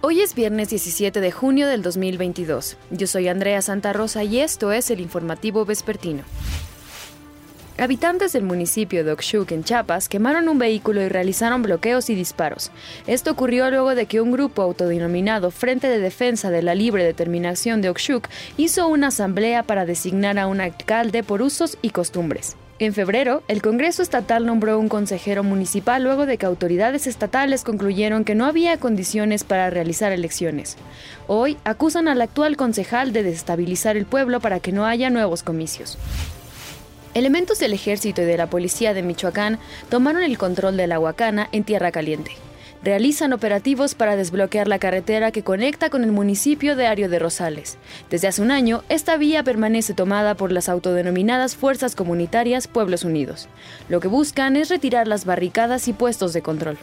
Hoy 0.00 0.20
es 0.20 0.36
viernes 0.36 0.70
17 0.70 1.20
de 1.20 1.32
junio 1.32 1.66
del 1.66 1.82
2022. 1.82 2.76
Yo 2.92 3.08
soy 3.08 3.26
Andrea 3.26 3.60
Santa 3.60 3.92
Rosa 3.92 4.22
y 4.22 4.38
esto 4.38 4.70
es 4.70 4.92
el 4.92 5.00
informativo 5.00 5.64
vespertino. 5.64 6.22
Habitantes 7.78 8.32
del 8.32 8.44
municipio 8.44 9.02
de 9.02 9.10
Oxchuc, 9.10 9.50
en 9.50 9.64
Chiapas, 9.64 10.08
quemaron 10.08 10.48
un 10.48 10.60
vehículo 10.60 11.02
y 11.02 11.08
realizaron 11.08 11.62
bloqueos 11.62 12.10
y 12.10 12.14
disparos. 12.14 12.70
Esto 13.08 13.32
ocurrió 13.32 13.68
luego 13.70 13.96
de 13.96 14.06
que 14.06 14.20
un 14.20 14.30
grupo 14.30 14.62
autodenominado 14.62 15.50
Frente 15.50 15.88
de 15.88 15.98
Defensa 15.98 16.50
de 16.50 16.62
la 16.62 16.76
Libre 16.76 17.02
Determinación 17.02 17.82
de 17.82 17.90
Oxchuc 17.90 18.28
hizo 18.56 18.86
una 18.86 19.08
asamblea 19.08 19.64
para 19.64 19.84
designar 19.84 20.38
a 20.38 20.46
un 20.46 20.60
alcalde 20.60 21.24
por 21.24 21.42
usos 21.42 21.76
y 21.82 21.90
costumbres. 21.90 22.56
En 22.80 22.94
febrero, 22.94 23.42
el 23.48 23.60
Congreso 23.60 24.02
Estatal 24.02 24.46
nombró 24.46 24.78
un 24.78 24.88
consejero 24.88 25.42
municipal 25.42 26.04
luego 26.04 26.26
de 26.26 26.38
que 26.38 26.46
autoridades 26.46 27.08
estatales 27.08 27.64
concluyeron 27.64 28.24
que 28.24 28.36
no 28.36 28.46
había 28.46 28.78
condiciones 28.78 29.42
para 29.42 29.68
realizar 29.68 30.12
elecciones. 30.12 30.76
Hoy 31.26 31.56
acusan 31.64 32.06
al 32.06 32.22
actual 32.22 32.56
concejal 32.56 33.12
de 33.12 33.24
desestabilizar 33.24 33.96
el 33.96 34.06
pueblo 34.06 34.38
para 34.38 34.60
que 34.60 34.70
no 34.70 34.86
haya 34.86 35.10
nuevos 35.10 35.42
comicios. 35.42 35.98
Elementos 37.14 37.58
del 37.58 37.72
ejército 37.72 38.22
y 38.22 38.26
de 38.26 38.36
la 38.36 38.46
policía 38.46 38.94
de 38.94 39.02
Michoacán 39.02 39.58
tomaron 39.88 40.22
el 40.22 40.38
control 40.38 40.76
de 40.76 40.86
la 40.86 41.00
Huacana 41.00 41.48
en 41.50 41.64
Tierra 41.64 41.90
Caliente 41.90 42.30
realizan 42.82 43.32
operativos 43.32 43.94
para 43.94 44.16
desbloquear 44.16 44.68
la 44.68 44.78
carretera 44.78 45.30
que 45.30 45.42
conecta 45.42 45.90
con 45.90 46.04
el 46.04 46.12
municipio 46.12 46.76
de 46.76 46.86
Ario 46.86 47.08
de 47.08 47.18
Rosales. 47.18 47.78
Desde 48.10 48.28
hace 48.28 48.42
un 48.42 48.50
año, 48.50 48.84
esta 48.88 49.16
vía 49.16 49.42
permanece 49.42 49.94
tomada 49.94 50.34
por 50.34 50.52
las 50.52 50.68
autodenominadas 50.68 51.56
Fuerzas 51.56 51.94
Comunitarias 51.94 52.68
Pueblos 52.68 53.04
Unidos. 53.04 53.48
Lo 53.88 54.00
que 54.00 54.08
buscan 54.08 54.56
es 54.56 54.68
retirar 54.68 55.08
las 55.08 55.24
barricadas 55.24 55.88
y 55.88 55.92
puestos 55.92 56.32
de 56.32 56.42
control. 56.42 56.78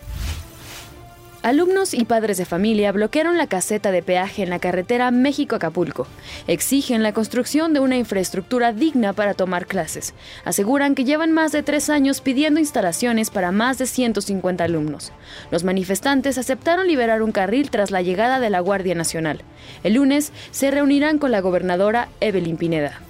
Alumnos 1.46 1.94
y 1.94 2.06
padres 2.06 2.38
de 2.38 2.46
familia 2.46 2.92
bloquearon 2.92 3.38
la 3.38 3.46
caseta 3.46 3.92
de 3.92 4.02
peaje 4.02 4.42
en 4.42 4.50
la 4.50 4.58
carretera 4.58 5.12
México-Acapulco. 5.12 6.08
Exigen 6.48 7.04
la 7.04 7.14
construcción 7.14 7.72
de 7.72 7.80
una 7.80 7.98
infraestructura 7.98 8.74
digna 8.74 9.14
para 9.14 9.36
tomar 9.36 9.68
clases. 9.68 10.16
Aseguran 10.44 10.96
que 10.96 11.04
llevan 11.04 11.32
más 11.32 11.52
de 11.52 11.62
tres 11.62 11.92
años 11.92 12.22
pidiendo 12.22 12.60
instalaciones 12.60 13.30
para 13.30 13.52
más 13.52 13.78
de 13.78 13.86
150 13.86 14.64
alumnos. 14.64 15.12
Los 15.52 15.64
manifestantes 15.64 16.40
aceptaron 16.40 16.88
liberar 16.88 17.22
un 17.22 17.32
carril 17.32 17.70
tras 17.70 17.92
la 17.92 18.02
llegada 18.02 18.40
de 18.40 18.50
la 18.50 18.60
Guardia 18.60 18.96
Nacional. 18.96 19.44
El 19.84 19.94
lunes 19.94 20.32
se 20.50 20.72
reunirán 20.72 21.20
con 21.20 21.30
la 21.30 21.42
gobernadora 21.42 22.10
Evelyn 22.22 22.58
Pineda. 22.58 23.05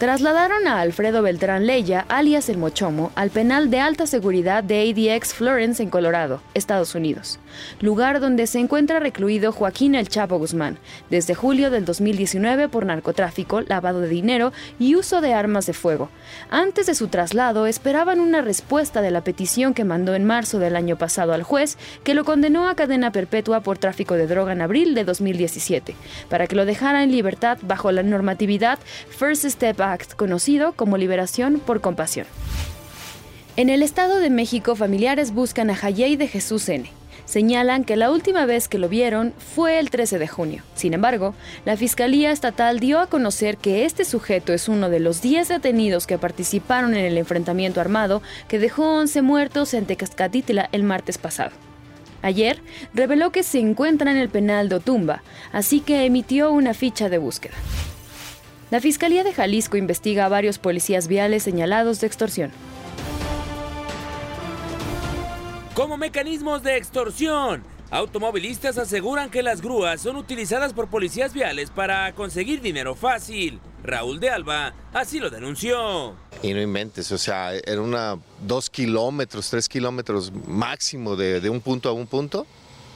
Trasladaron 0.00 0.66
a 0.66 0.80
Alfredo 0.80 1.20
Beltrán 1.20 1.66
Leya, 1.66 2.06
alias 2.08 2.48
El 2.48 2.56
Mochomo, 2.56 3.12
al 3.16 3.28
penal 3.28 3.68
de 3.68 3.80
alta 3.80 4.06
seguridad 4.06 4.64
de 4.64 4.80
ADX 4.80 5.34
Florence 5.34 5.82
en 5.82 5.90
Colorado, 5.90 6.40
Estados 6.54 6.94
Unidos, 6.94 7.38
lugar 7.82 8.18
donde 8.18 8.46
se 8.46 8.60
encuentra 8.60 8.98
recluido 8.98 9.52
Joaquín 9.52 9.94
El 9.94 10.08
Chapo 10.08 10.38
Guzmán, 10.38 10.78
desde 11.10 11.34
julio 11.34 11.70
del 11.70 11.84
2019 11.84 12.70
por 12.70 12.86
narcotráfico, 12.86 13.60
lavado 13.60 14.00
de 14.00 14.08
dinero 14.08 14.54
y 14.78 14.94
uso 14.94 15.20
de 15.20 15.34
armas 15.34 15.66
de 15.66 15.74
fuego. 15.74 16.08
Antes 16.48 16.86
de 16.86 16.94
su 16.94 17.08
traslado 17.08 17.66
esperaban 17.66 18.20
una 18.20 18.40
respuesta 18.40 19.02
de 19.02 19.10
la 19.10 19.22
petición 19.22 19.74
que 19.74 19.84
mandó 19.84 20.14
en 20.14 20.24
marzo 20.24 20.58
del 20.58 20.76
año 20.76 20.96
pasado 20.96 21.34
al 21.34 21.42
juez, 21.42 21.76
que 22.04 22.14
lo 22.14 22.24
condenó 22.24 22.70
a 22.70 22.74
cadena 22.74 23.12
perpetua 23.12 23.60
por 23.60 23.76
tráfico 23.76 24.14
de 24.14 24.26
droga 24.26 24.52
en 24.52 24.62
abril 24.62 24.94
de 24.94 25.04
2017, 25.04 25.94
para 26.30 26.46
que 26.46 26.56
lo 26.56 26.64
dejara 26.64 27.02
en 27.02 27.12
libertad 27.12 27.58
bajo 27.60 27.92
la 27.92 28.02
normatividad 28.02 28.78
First 29.10 29.44
Step 29.44 29.89
conocido 30.16 30.72
como 30.72 30.96
Liberación 30.96 31.60
por 31.60 31.80
Compasión. 31.80 32.26
En 33.56 33.68
el 33.68 33.82
Estado 33.82 34.20
de 34.20 34.30
México, 34.30 34.76
familiares 34.76 35.32
buscan 35.34 35.70
a 35.70 35.74
Jayey 35.74 36.16
de 36.16 36.28
Jesús 36.28 36.68
N. 36.68 36.90
Señalan 37.24 37.84
que 37.84 37.96
la 37.96 38.10
última 38.10 38.46
vez 38.46 38.66
que 38.66 38.78
lo 38.78 38.88
vieron 38.88 39.34
fue 39.54 39.78
el 39.78 39.90
13 39.90 40.18
de 40.18 40.26
junio. 40.26 40.62
Sin 40.74 40.94
embargo, 40.94 41.34
la 41.64 41.76
Fiscalía 41.76 42.32
Estatal 42.32 42.80
dio 42.80 42.98
a 42.98 43.06
conocer 43.06 43.56
que 43.56 43.84
este 43.84 44.04
sujeto 44.04 44.52
es 44.52 44.68
uno 44.68 44.88
de 44.88 44.98
los 44.98 45.22
10 45.22 45.48
detenidos 45.48 46.06
que 46.06 46.18
participaron 46.18 46.94
en 46.94 47.04
el 47.04 47.18
enfrentamiento 47.18 47.80
armado 47.80 48.22
que 48.48 48.58
dejó 48.58 48.98
11 48.98 49.22
muertos 49.22 49.74
en 49.74 49.86
Tecascatitla 49.86 50.68
el 50.72 50.82
martes 50.82 51.18
pasado. 51.18 51.52
Ayer 52.22 52.60
reveló 52.94 53.30
que 53.30 53.42
se 53.42 53.60
encuentra 53.60 54.10
en 54.10 54.16
el 54.16 54.28
penal 54.28 54.68
de 54.68 54.76
Otumba, 54.76 55.22
así 55.52 55.80
que 55.80 56.04
emitió 56.04 56.50
una 56.50 56.74
ficha 56.74 57.08
de 57.08 57.18
búsqueda. 57.18 57.54
La 58.70 58.80
Fiscalía 58.80 59.24
de 59.24 59.34
Jalisco 59.34 59.76
investiga 59.76 60.26
a 60.26 60.28
varios 60.28 60.58
policías 60.58 61.08
viales 61.08 61.42
señalados 61.42 62.00
de 62.00 62.06
extorsión. 62.06 62.52
Como 65.74 65.96
mecanismos 65.96 66.62
de 66.62 66.76
extorsión, 66.76 67.64
automovilistas 67.90 68.78
aseguran 68.78 69.28
que 69.28 69.42
las 69.42 69.60
grúas 69.60 70.00
son 70.00 70.14
utilizadas 70.14 70.72
por 70.72 70.86
policías 70.86 71.32
viales 71.32 71.70
para 71.70 72.12
conseguir 72.14 72.60
dinero 72.60 72.94
fácil. 72.94 73.58
Raúl 73.82 74.20
de 74.20 74.30
Alba 74.30 74.72
así 74.92 75.18
lo 75.18 75.30
denunció. 75.30 76.14
Y 76.40 76.54
no 76.54 76.60
inventes, 76.60 77.10
o 77.10 77.18
sea, 77.18 77.52
era 77.54 77.80
una 77.80 78.18
dos 78.46 78.70
kilómetros, 78.70 79.50
tres 79.50 79.68
kilómetros 79.68 80.32
máximo 80.46 81.16
de, 81.16 81.40
de 81.40 81.50
un 81.50 81.60
punto 81.60 81.88
a 81.88 81.92
un 81.92 82.06
punto. 82.06 82.46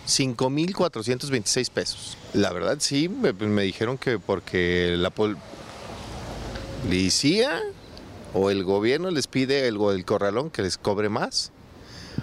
5.426 0.07 1.71
pesos. 1.71 2.19
La 2.35 2.53
verdad 2.53 2.77
sí, 2.79 3.09
me, 3.09 3.33
me, 3.33 3.63
dijeron 3.63 3.97
que 3.97 4.19
porque 4.19 4.95
la, 4.99 5.11
policía 6.85 7.63
o 8.35 8.51
el 8.51 8.63
gobierno 8.63 9.11
les 9.11 9.27
pide 9.27 9.69
el, 9.69 9.81
el 9.81 10.05
corralón 10.05 10.51
que 10.51 10.63
les 10.63 10.77
cobre 10.77 11.09
más 11.09 11.51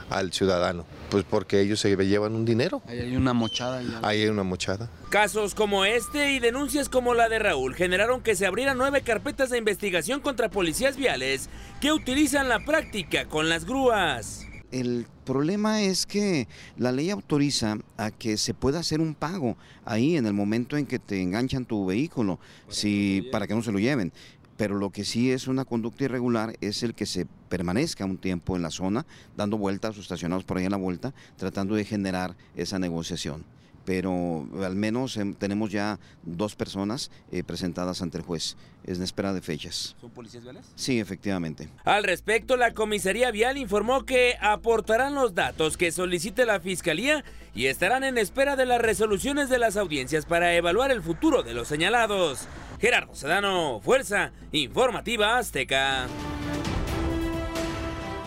al 0.10 0.32
ciudadano, 0.32 0.86
pues 1.10 1.26
porque 1.28 1.60
ellos 1.62 1.80
se 1.80 1.96
llevan 1.96 2.36
un 2.36 2.46
dinero. 2.46 2.82
Ahí 2.88 3.00
hay 3.00 3.16
una 3.16 3.34
mochada. 3.34 3.82
Ahí 4.04 4.22
hay 4.22 4.28
una 4.28 4.44
mochada. 4.44 4.90
Casos 5.10 5.56
como 5.56 5.84
este 5.84 6.34
y 6.34 6.40
denuncias 6.40 6.90
como 6.90 7.14
la 7.14 7.28
de 7.28 7.40
Raúl 7.40 7.76
generaron 7.76 8.22
que 8.22 8.36
se 8.36 8.46
abrieran 8.46 8.78
nueve 8.78 9.02
carpetas 9.02 9.50
de 9.50 9.58
investigación 9.58 10.20
contra 10.20 10.50
policías 10.50 10.96
viales 10.96 11.50
que 11.82 11.92
utilizan 11.92 12.48
la 12.48 12.64
práctica 12.64 13.26
con 13.26 13.50
las 13.50 13.66
grúas. 13.66 14.46
El 14.72 15.06
problema 15.26 15.82
es 15.82 16.06
que 16.06 16.48
la 16.78 16.94
ley 16.94 17.10
autoriza 17.10 17.78
a 17.98 18.12
que 18.12 18.38
se 18.38 18.54
pueda 18.54 18.80
hacer 18.80 19.02
un 19.02 19.16
pago 19.16 19.58
ahí 19.84 20.16
en 20.16 20.26
el 20.26 20.34
momento 20.34 20.78
en 20.78 20.86
que 20.86 20.98
te 20.98 21.22
enganchan 21.22 21.66
tu 21.66 21.86
vehículo, 21.86 22.40
si, 22.70 23.28
para 23.34 23.48
que 23.48 23.54
no 23.54 23.64
se 23.64 23.74
lo 23.74 23.80
lleven 23.80 24.14
pero 24.62 24.78
lo 24.78 24.92
que 24.92 25.06
sí 25.06 25.32
es 25.32 25.48
una 25.48 25.66
conducta 25.66 26.04
irregular 26.04 26.56
es 26.62 26.84
el 26.84 26.94
que 26.94 27.08
se 27.08 27.26
permanezca 27.50 28.06
un 28.06 28.20
tiempo 28.20 28.56
en 28.56 28.62
la 28.62 28.70
zona, 28.70 29.08
dando 29.36 29.58
vueltas 29.58 29.98
o 29.98 30.02
estacionados 30.02 30.44
por 30.44 30.58
ahí 30.58 30.66
en 30.66 30.70
la 30.70 30.78
vuelta, 30.78 31.16
tratando 31.36 31.74
de 31.74 31.84
generar 31.84 32.36
esa 32.56 32.78
negociación 32.78 33.44
pero 33.84 34.48
al 34.64 34.76
menos 34.76 35.18
em, 35.18 35.34
tenemos 35.34 35.72
ya 35.72 36.00
dos 36.22 36.56
personas 36.56 37.10
eh, 37.32 37.44
presentadas 37.44 38.04
ante 38.04 38.20
el 38.20 38.24
juez. 38.24 38.56
Es 38.84 39.00
en 39.00 39.04
espera 39.04 39.34
de 39.34 39.42
fechas. 39.42 39.96
¿Son 40.00 40.12
policías 40.12 40.44
viales? 40.44 40.68
Sí, 40.76 41.00
efectivamente. 41.00 41.68
Al 41.84 42.04
respecto, 42.04 42.58
la 42.58 42.76
comisaría 42.76 43.32
vial 43.32 43.58
informó 43.58 44.06
que 44.06 44.36
aportarán 44.40 45.16
los 45.16 45.34
datos 45.34 45.78
que 45.78 45.92
solicite 45.92 46.46
la 46.46 46.60
fiscalía 46.60 47.24
y 47.56 47.66
estarán 47.66 48.04
en 48.04 48.20
espera 48.20 48.56
de 48.56 48.68
las 48.68 48.80
resoluciones 48.80 49.50
de 49.50 49.58
las 49.58 49.78
audiencias 49.78 50.28
para 50.28 50.54
evaluar 50.56 50.92
el 50.92 51.02
futuro 51.02 51.42
de 51.42 51.56
los 51.56 51.68
señalados. 51.68 52.48
Gerardo 52.82 53.14
Sedano, 53.14 53.80
Fuerza 53.80 54.32
Informativa 54.52 55.38
Azteca. 55.38 56.08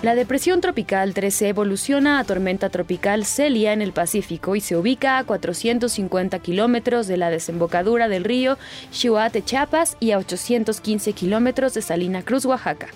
La 0.04 0.14
depresión 0.14 0.60
tropical 0.60 1.14
13 1.14 1.48
evoluciona 1.48 2.18
a 2.18 2.24
tormenta 2.24 2.68
tropical 2.68 3.24
Celia 3.24 3.72
en 3.72 3.80
el 3.80 3.94
Pacífico 3.94 4.54
y 4.54 4.60
se 4.60 4.76
ubica 4.76 5.16
a 5.16 5.24
450 5.24 6.40
kilómetros 6.40 7.06
de 7.06 7.16
la 7.16 7.30
desembocadura 7.30 8.06
del 8.06 8.22
río 8.22 8.58
Chihuate, 8.90 9.42
Chiapas 9.42 9.96
y 10.00 10.10
a 10.10 10.18
815 10.18 11.14
kilómetros 11.14 11.72
de 11.72 11.80
Salina 11.80 12.20
Cruz, 12.20 12.44
Oaxaca. 12.44 12.88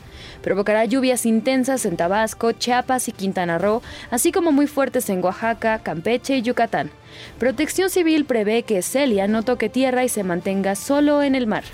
Provocará 0.42 0.84
lluvias 0.84 1.24
intensas 1.24 1.86
en 1.86 1.96
Tabasco, 1.96 2.52
Chiapas 2.52 3.08
y 3.08 3.12
Quintana 3.12 3.56
Roo, 3.56 3.80
así 4.10 4.30
como 4.30 4.52
muy 4.52 4.66
fuertes 4.66 5.08
en 5.08 5.24
Oaxaca, 5.24 5.78
Campeche 5.78 6.36
y 6.36 6.42
Yucatán. 6.42 6.90
Protección 7.38 7.88
Civil 7.88 8.26
prevé 8.26 8.64
que 8.64 8.82
Celia 8.82 9.26
no 9.28 9.44
toque 9.44 9.70
tierra 9.70 10.04
y 10.04 10.10
se 10.10 10.24
mantenga 10.24 10.74
solo 10.74 11.22
en 11.22 11.34
el 11.34 11.46
mar. 11.46 11.64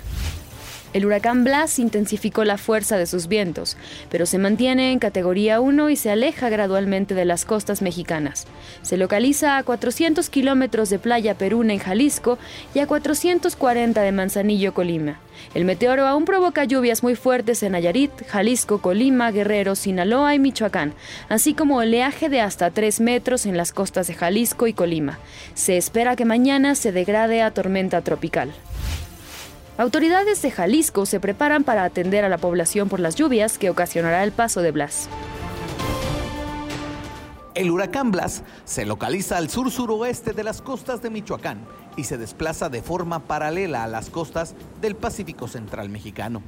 El 0.95 1.05
huracán 1.05 1.43
Blas 1.43 1.77
intensificó 1.77 2.45
la 2.45 2.57
fuerza 2.57 2.95
de 2.95 3.05
sus 3.05 3.27
vientos, 3.27 3.75
pero 4.09 4.25
se 4.25 4.37
mantiene 4.37 4.93
en 4.93 4.99
categoría 4.99 5.59
1 5.59 5.89
y 5.89 5.97
se 5.97 6.09
aleja 6.09 6.47
gradualmente 6.47 7.13
de 7.13 7.25
las 7.25 7.43
costas 7.43 7.81
mexicanas. 7.81 8.47
Se 8.81 8.95
localiza 8.95 9.57
a 9.57 9.63
400 9.63 10.29
kilómetros 10.29 10.89
de 10.89 10.97
Playa 10.97 11.37
Peruna 11.37 11.73
en 11.73 11.79
Jalisco 11.79 12.37
y 12.73 12.79
a 12.79 12.87
440 12.87 14.01
de 14.01 14.11
Manzanillo, 14.13 14.73
Colima. 14.73 15.19
El 15.53 15.65
meteoro 15.65 16.07
aún 16.07 16.23
provoca 16.23 16.63
lluvias 16.63 17.03
muy 17.03 17.15
fuertes 17.15 17.61
en 17.63 17.73
Nayarit, 17.73 18.11
Jalisco, 18.29 18.79
Colima, 18.79 19.31
Guerrero, 19.31 19.75
Sinaloa 19.75 20.33
y 20.33 20.39
Michoacán, 20.39 20.93
así 21.27 21.53
como 21.53 21.75
oleaje 21.75 22.29
de 22.29 22.39
hasta 22.39 22.71
3 22.71 23.01
metros 23.01 23.45
en 23.45 23.57
las 23.57 23.73
costas 23.73 24.07
de 24.07 24.13
Jalisco 24.13 24.65
y 24.65 24.71
Colima. 24.71 25.19
Se 25.55 25.75
espera 25.75 26.15
que 26.15 26.23
mañana 26.23 26.73
se 26.73 26.93
degrade 26.93 27.41
a 27.41 27.51
tormenta 27.51 27.99
tropical. 27.99 28.53
Autoridades 29.77 30.41
de 30.41 30.51
Jalisco 30.51 31.05
se 31.05 31.19
preparan 31.19 31.65
para 31.65 31.83
atender 31.83 32.23
a 32.23 32.29
la 32.29 32.37
población 32.37 32.87
por 32.87 33.01
las 33.01 33.15
lluvias 33.15 33.57
que 33.57 33.69
ocasionará 33.69 34.23
el 34.23 34.31
paso 34.31 34.61
de 34.61 34.71
Blas. 34.71 35.09
El 37.55 37.71
huracán 37.71 38.09
Blas 38.09 38.43
se 38.63 38.85
localiza 38.85 39.37
al 39.37 39.49
sur-suroeste 39.49 40.31
de 40.31 40.45
las 40.45 40.61
costas 40.61 41.01
de 41.01 41.09
Michoacán 41.09 41.65
y 41.97 42.05
se 42.05 42.17
desplaza 42.17 42.69
de 42.69 42.81
forma 42.81 43.19
paralela 43.19 43.83
a 43.83 43.87
las 43.87 44.09
costas 44.09 44.55
del 44.79 44.95
Pacífico 44.95 45.49
Central 45.49 45.89
mexicano. 45.89 46.41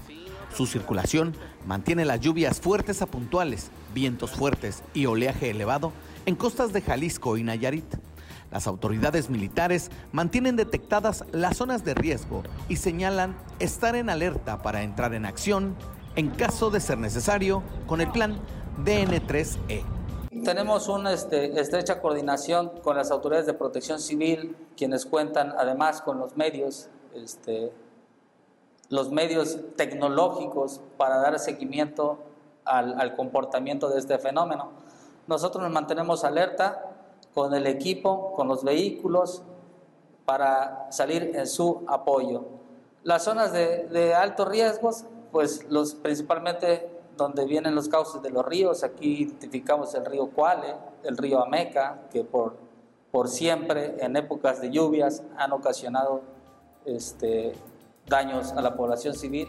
Su 0.55 0.65
circulación 0.65 1.35
mantiene 1.65 2.05
las 2.05 2.21
lluvias 2.21 2.61
fuertes 2.61 3.01
a 3.01 3.07
puntuales, 3.07 3.71
vientos 3.93 4.31
fuertes 4.31 4.83
y 4.93 5.05
oleaje 5.05 5.49
elevado 5.49 5.91
en 6.25 6.35
costas 6.35 6.71
de 6.71 6.81
Jalisco 6.81 7.35
y 7.35 7.43
Nayarit. 7.43 7.93
Las 8.51 8.67
autoridades 8.67 9.29
militares 9.29 9.91
mantienen 10.11 10.55
detectadas 10.55 11.25
las 11.31 11.57
zonas 11.57 11.83
de 11.83 11.93
riesgo 11.93 12.43
y 12.69 12.77
señalan 12.77 13.35
estar 13.59 13.95
en 13.95 14.09
alerta 14.09 14.61
para 14.61 14.83
entrar 14.83 15.13
en 15.13 15.25
acción 15.25 15.75
en 16.15 16.29
caso 16.29 16.69
de 16.69 16.79
ser 16.79 16.97
necesario 16.97 17.61
con 17.85 18.01
el 18.01 18.09
plan 18.11 18.39
DN3E. 18.83 19.83
Tenemos 20.43 20.87
una 20.87 21.13
este, 21.13 21.59
estrecha 21.59 21.99
coordinación 21.99 22.71
con 22.83 22.95
las 22.95 23.11
autoridades 23.11 23.47
de 23.47 23.53
protección 23.53 23.99
civil, 23.99 24.55
quienes 24.77 25.05
cuentan 25.05 25.53
además 25.57 26.01
con 26.01 26.19
los 26.19 26.37
medios, 26.37 26.89
este, 27.13 27.71
los 28.89 29.11
medios 29.11 29.57
tecnológicos 29.75 30.81
para 30.97 31.17
dar 31.17 31.37
seguimiento 31.39 32.19
al, 32.65 32.99
al 32.99 33.15
comportamiento 33.15 33.89
de 33.89 33.99
este 33.99 34.17
fenómeno. 34.19 34.71
Nosotros 35.27 35.61
nos 35.61 35.71
mantenemos 35.71 36.23
alerta 36.23 36.86
con 37.37 37.53
el 37.53 37.67
equipo, 37.67 38.33
con 38.33 38.47
los 38.47 38.63
vehículos, 38.63 39.43
para 40.25 40.91
salir 40.91 41.33
en 41.35 41.45
su 41.45 41.83
apoyo. 41.85 42.45
Las 43.03 43.25
zonas 43.25 43.53
de, 43.53 43.87
de 43.89 44.15
altos 44.15 44.47
riesgos, 44.47 45.05
pues 45.31 45.63
los, 45.69 45.93
principalmente 45.93 46.89
donde 47.15 47.45
vienen 47.45 47.75
los 47.75 47.89
cauces 47.89 48.23
de 48.23 48.31
los 48.31 48.43
ríos. 48.43 48.83
Aquí 48.83 49.21
identificamos 49.21 49.93
el 49.93 50.07
río 50.07 50.31
Cuale, 50.31 50.77
el 51.03 51.15
río 51.15 51.43
Ameca, 51.43 52.07
que 52.11 52.23
por, 52.23 52.55
por 53.11 53.27
siempre 53.27 53.97
en 53.99 54.15
épocas 54.15 54.59
de 54.59 54.71
lluvias 54.71 55.21
han 55.37 55.51
ocasionado 55.51 56.23
este, 56.85 57.53
daños 58.07 58.51
a 58.53 58.63
la 58.63 58.75
población 58.75 59.13
civil. 59.13 59.47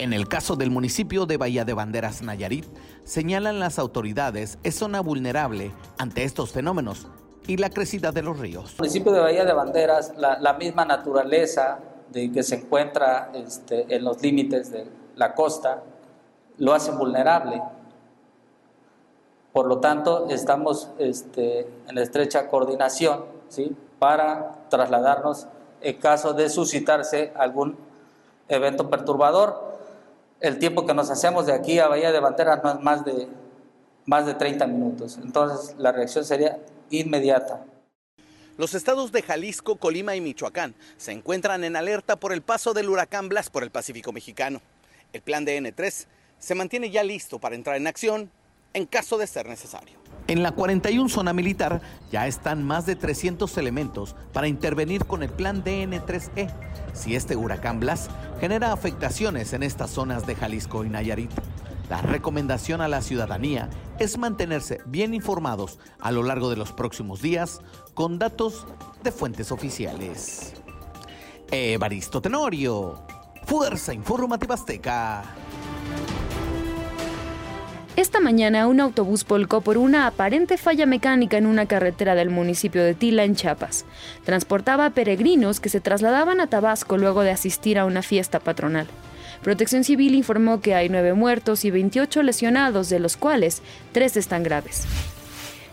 En 0.00 0.14
el 0.14 0.28
caso 0.28 0.56
del 0.56 0.70
municipio 0.70 1.26
de 1.26 1.36
Bahía 1.36 1.66
de 1.66 1.74
Banderas, 1.74 2.22
Nayarit, 2.22 2.64
señalan 3.04 3.60
las 3.60 3.78
autoridades 3.78 4.58
es 4.62 4.74
zona 4.74 5.02
vulnerable 5.02 5.72
ante 5.98 6.24
estos 6.24 6.52
fenómenos 6.52 7.06
y 7.46 7.58
la 7.58 7.68
crecida 7.68 8.10
de 8.10 8.22
los 8.22 8.38
ríos. 8.38 8.70
El 8.70 8.78
municipio 8.78 9.12
de 9.12 9.20
Bahía 9.20 9.44
de 9.44 9.52
Banderas, 9.52 10.14
la, 10.16 10.38
la 10.40 10.54
misma 10.54 10.86
naturaleza 10.86 11.80
de 12.10 12.32
que 12.32 12.42
se 12.42 12.54
encuentra 12.54 13.30
este, 13.34 13.94
en 13.94 14.02
los 14.02 14.22
límites 14.22 14.72
de 14.72 14.86
la 15.16 15.34
costa, 15.34 15.82
lo 16.56 16.72
hacen 16.72 16.96
vulnerable. 16.96 17.60
Por 19.52 19.66
lo 19.66 19.80
tanto, 19.80 20.30
estamos 20.30 20.88
este, 20.98 21.68
en 21.86 21.98
estrecha 21.98 22.48
coordinación 22.48 23.26
¿sí? 23.50 23.76
para 23.98 24.64
trasladarnos 24.70 25.46
en 25.82 25.98
caso 25.98 26.32
de 26.32 26.48
suscitarse 26.48 27.34
algún 27.36 27.76
evento 28.48 28.88
perturbador. 28.88 29.68
El 30.40 30.58
tiempo 30.58 30.86
que 30.86 30.94
nos 30.94 31.10
hacemos 31.10 31.46
de 31.46 31.52
aquí 31.52 31.78
a 31.78 31.88
Bahía 31.88 32.12
de 32.12 32.20
Banderas 32.20 32.62
no 32.64 32.70
es 32.72 32.80
más 32.80 33.04
de, 33.04 33.28
más 34.06 34.24
de 34.24 34.34
30 34.34 34.66
minutos. 34.66 35.18
Entonces, 35.22 35.74
la 35.78 35.92
reacción 35.92 36.24
sería 36.24 36.58
inmediata. 36.88 37.64
Los 38.56 38.74
estados 38.74 39.12
de 39.12 39.22
Jalisco, 39.22 39.76
Colima 39.76 40.16
y 40.16 40.20
Michoacán 40.20 40.74
se 40.96 41.12
encuentran 41.12 41.64
en 41.64 41.76
alerta 41.76 42.16
por 42.16 42.32
el 42.32 42.42
paso 42.42 42.72
del 42.72 42.88
huracán 42.88 43.28
Blas 43.28 43.50
por 43.50 43.62
el 43.62 43.70
Pacífico 43.70 44.12
mexicano. 44.12 44.60
El 45.12 45.22
plan 45.22 45.44
de 45.44 45.58
N3 45.60 46.06
se 46.38 46.54
mantiene 46.54 46.90
ya 46.90 47.02
listo 47.02 47.38
para 47.38 47.54
entrar 47.54 47.76
en 47.76 47.86
acción 47.86 48.30
en 48.72 48.86
caso 48.86 49.18
de 49.18 49.26
ser 49.26 49.46
necesario. 49.46 49.98
En 50.30 50.44
la 50.44 50.52
41 50.52 51.08
zona 51.08 51.32
militar 51.32 51.80
ya 52.12 52.28
están 52.28 52.62
más 52.64 52.86
de 52.86 52.94
300 52.94 53.58
elementos 53.58 54.14
para 54.32 54.46
intervenir 54.46 55.04
con 55.04 55.24
el 55.24 55.28
plan 55.28 55.64
DN3E 55.64 56.48
si 56.92 57.16
este 57.16 57.34
huracán 57.34 57.80
Blas 57.80 58.08
genera 58.38 58.72
afectaciones 58.72 59.52
en 59.54 59.64
estas 59.64 59.90
zonas 59.90 60.28
de 60.28 60.36
Jalisco 60.36 60.84
y 60.84 60.88
Nayarit. 60.88 61.32
La 61.88 62.00
recomendación 62.00 62.80
a 62.80 62.86
la 62.86 63.02
ciudadanía 63.02 63.70
es 63.98 64.18
mantenerse 64.18 64.78
bien 64.86 65.14
informados 65.14 65.80
a 65.98 66.12
lo 66.12 66.22
largo 66.22 66.48
de 66.48 66.56
los 66.56 66.70
próximos 66.70 67.20
días 67.20 67.60
con 67.94 68.20
datos 68.20 68.68
de 69.02 69.10
fuentes 69.10 69.50
oficiales. 69.50 70.54
Evaristo 71.50 72.22
Tenorio, 72.22 73.02
Fuerza 73.46 73.92
Informativa 73.92 74.54
Azteca. 74.54 75.24
Esta 77.96 78.20
mañana 78.20 78.68
un 78.68 78.80
autobús 78.80 79.26
volcó 79.26 79.60
por 79.62 79.76
una 79.76 80.06
aparente 80.06 80.56
falla 80.56 80.86
mecánica 80.86 81.36
en 81.38 81.46
una 81.46 81.66
carretera 81.66 82.14
del 82.14 82.30
municipio 82.30 82.84
de 82.84 82.94
Tila, 82.94 83.24
en 83.24 83.34
Chiapas. 83.34 83.84
Transportaba 84.24 84.86
a 84.86 84.90
peregrinos 84.90 85.58
que 85.58 85.68
se 85.68 85.80
trasladaban 85.80 86.40
a 86.40 86.46
Tabasco 86.46 86.96
luego 86.96 87.22
de 87.22 87.32
asistir 87.32 87.78
a 87.78 87.84
una 87.84 88.02
fiesta 88.02 88.38
patronal. 88.38 88.86
Protección 89.42 89.84
Civil 89.84 90.14
informó 90.14 90.60
que 90.60 90.74
hay 90.74 90.88
nueve 90.88 91.14
muertos 91.14 91.64
y 91.64 91.70
28 91.70 92.22
lesionados, 92.22 92.88
de 92.90 93.00
los 93.00 93.16
cuales 93.16 93.60
tres 93.92 94.16
están 94.16 94.44
graves. 94.44 94.86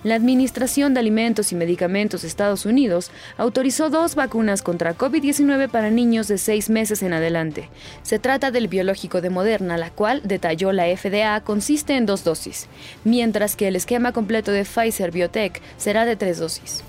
La 0.08 0.16
Administración 0.16 0.94
de 0.94 1.02
Alimentos 1.02 1.52
y 1.52 1.56
Medicamentos 1.56 2.22
de 2.22 2.30
Estados 2.30 2.66
Unidos 2.66 3.12
autorizó 3.36 3.90
dos 3.90 4.16
vacunas 4.16 4.62
contra 4.62 4.98
COVID-19 4.98 5.68
para 5.68 5.90
niños 5.90 6.30
de 6.30 6.38
seis 6.38 6.70
meses 6.70 7.04
en 7.04 7.12
adelante. 7.12 7.68
Se 8.04 8.18
trata 8.18 8.50
del 8.50 8.70
biológico 8.70 9.20
de 9.20 9.30
Moderna, 9.30 9.76
la 9.76 9.90
cual, 9.90 10.22
detalló 10.24 10.72
la 10.72 10.86
FDA, 10.86 11.42
consiste 11.42 11.98
en 11.98 12.06
dos 12.06 12.24
dosis, 12.24 12.68
mientras 13.04 13.58
que 13.58 13.68
el 13.68 13.76
esquema 13.76 14.14
completo 14.14 14.54
de 14.54 14.64
Pfizer 14.64 15.12
Biotech 15.12 15.62
será 15.76 16.06
de 16.06 16.16
tres 16.16 16.40
dosis. 16.40 16.86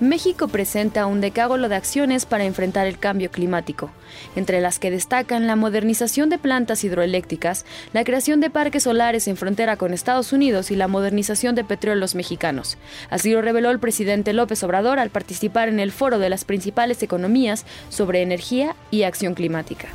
México 0.00 0.48
presenta 0.48 1.06
un 1.06 1.20
decálogo 1.20 1.68
de 1.68 1.76
acciones 1.76 2.26
para 2.26 2.44
enfrentar 2.44 2.86
el 2.86 2.98
cambio 2.98 3.30
climático, 3.30 3.92
entre 4.34 4.60
las 4.60 4.80
que 4.80 4.90
destacan 4.90 5.46
la 5.46 5.54
modernización 5.54 6.30
de 6.30 6.38
plantas 6.38 6.82
hidroeléctricas, 6.82 7.64
la 7.92 8.02
creación 8.02 8.40
de 8.40 8.50
parques 8.50 8.82
solares 8.82 9.28
en 9.28 9.36
frontera 9.36 9.76
con 9.76 9.94
Estados 9.94 10.32
Unidos 10.32 10.72
y 10.72 10.76
la 10.76 10.88
modernización 10.88 11.54
de 11.54 11.62
petróleos 11.62 12.16
mexicanos. 12.16 12.76
Así 13.08 13.30
lo 13.30 13.40
reveló 13.40 13.70
el 13.70 13.78
presidente 13.78 14.32
López 14.32 14.64
Obrador 14.64 14.98
al 14.98 15.10
participar 15.10 15.68
en 15.68 15.78
el 15.78 15.92
foro 15.92 16.18
de 16.18 16.28
las 16.28 16.44
principales 16.44 17.02
economías 17.04 17.64
sobre 17.88 18.22
energía 18.22 18.74
y 18.90 19.04
acción 19.04 19.34
climática. 19.34 19.88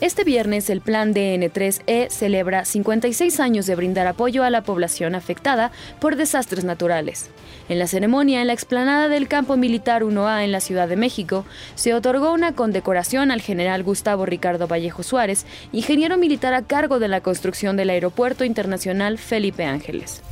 Este 0.00 0.24
viernes 0.24 0.70
el 0.70 0.80
Plan 0.80 1.12
DN3E 1.12 2.08
celebra 2.08 2.64
56 2.64 3.38
años 3.38 3.66
de 3.66 3.74
brindar 3.74 4.06
apoyo 4.06 4.44
a 4.44 4.48
la 4.48 4.62
población 4.62 5.14
afectada 5.14 5.72
por 6.00 6.16
desastres 6.16 6.64
naturales. 6.64 7.28
En 7.68 7.78
la 7.78 7.86
ceremonia 7.86 8.40
en 8.40 8.46
la 8.46 8.54
explanada 8.54 9.08
del 9.10 9.28
Campo 9.28 9.58
Militar 9.58 10.02
1A 10.02 10.42
en 10.42 10.52
la 10.52 10.60
Ciudad 10.60 10.88
de 10.88 10.96
México, 10.96 11.44
se 11.74 11.92
otorgó 11.92 12.32
una 12.32 12.54
condecoración 12.54 13.30
al 13.30 13.42
general 13.42 13.82
Gustavo 13.82 14.24
Ricardo 14.24 14.66
Vallejo 14.66 15.02
Suárez, 15.02 15.44
ingeniero 15.70 16.16
militar 16.16 16.54
a 16.54 16.62
cargo 16.62 16.98
de 16.98 17.08
la 17.08 17.20
construcción 17.20 17.76
del 17.76 17.90
Aeropuerto 17.90 18.46
Internacional 18.46 19.18
Felipe 19.18 19.64
Ángeles. 19.64 20.22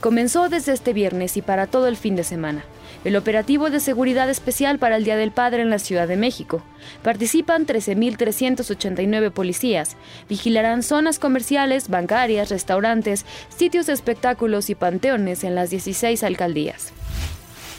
Comenzó 0.00 0.48
desde 0.48 0.74
este 0.74 0.92
viernes 0.92 1.36
y 1.36 1.42
para 1.42 1.66
todo 1.66 1.88
el 1.88 1.96
fin 1.96 2.14
de 2.14 2.22
semana 2.22 2.64
el 3.04 3.16
operativo 3.16 3.70
de 3.70 3.80
seguridad 3.80 4.28
especial 4.28 4.78
para 4.78 4.96
el 4.96 5.04
Día 5.04 5.16
del 5.16 5.30
Padre 5.30 5.62
en 5.62 5.70
la 5.70 5.78
Ciudad 5.78 6.08
de 6.08 6.16
México. 6.16 6.62
Participan 7.02 7.66
13.389 7.66 9.30
policías. 9.30 9.96
Vigilarán 10.28 10.82
zonas 10.82 11.18
comerciales, 11.18 11.88
bancarias, 11.88 12.50
restaurantes, 12.50 13.26
sitios 13.54 13.86
de 13.86 13.92
espectáculos 13.92 14.70
y 14.70 14.74
panteones 14.74 15.44
en 15.44 15.54
las 15.54 15.70
16 15.70 16.22
alcaldías. 16.22 16.92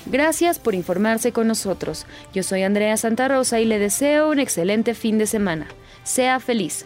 Gracias 0.05 0.59
por 0.59 0.75
informarse 0.75 1.31
con 1.31 1.47
nosotros. 1.47 2.05
Yo 2.33 2.43
soy 2.43 2.61
Andrea 2.61 2.95
Santa 2.95 3.27
Rosa 3.27 3.59
y 3.59 3.65
le 3.65 3.79
deseo 3.79 4.29
un 4.29 4.39
excelente 4.39 4.93
fin 4.93 5.17
de 5.17 5.25
semana. 5.25 5.67
Sea 6.03 6.39
feliz. 6.39 6.85